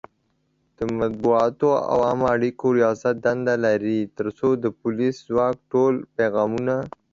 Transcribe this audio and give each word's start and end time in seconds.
د 0.77 0.79
مطبوعاتو 0.99 1.69
او 1.91 1.97
عامه 2.07 2.27
اړیکو 2.35 2.65
ریاست 2.79 3.15
دنده 3.25 3.55
لري 3.65 3.99
ترڅو 4.17 4.49
د 4.63 4.65
پولیسي 4.79 5.19
ځواک 5.29 5.55
ټول 5.71 5.93
پیغامونه 6.17 6.75